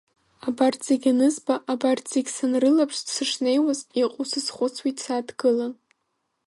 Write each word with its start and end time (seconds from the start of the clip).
Абарҭ 0.47 0.79
зегь 0.87 1.07
анызба, 1.11 1.55
абарҭ 1.71 2.05
зегь 2.13 2.29
санрылаԥш, 2.35 2.97
сышнеиуаз, 3.13 3.79
иҟоу 4.01 4.25
сазхәыцуеит 4.31 4.97
сааҭгылан… 5.03 5.73